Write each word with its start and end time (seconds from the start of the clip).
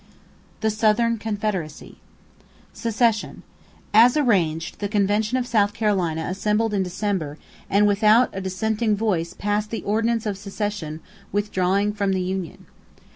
THE 0.61 0.71
SOUTHERN 0.71 1.19
CONFEDERACY 1.19 1.99
=Secession.= 2.73 3.43
As 3.93 4.17
arranged, 4.17 4.79
the 4.79 4.87
convention 4.89 5.37
of 5.37 5.45
South 5.45 5.75
Carolina 5.75 6.23
assembled 6.23 6.73
in 6.73 6.81
December 6.81 7.37
and 7.69 7.85
without 7.85 8.31
a 8.33 8.41
dissenting 8.41 8.95
voice 8.95 9.35
passed 9.35 9.69
the 9.69 9.83
ordinance 9.83 10.25
of 10.25 10.39
secession 10.39 11.01
withdrawing 11.31 11.93
from 11.93 12.13
the 12.13 12.21
union. 12.21 12.65